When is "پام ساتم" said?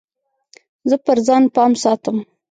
1.55-2.17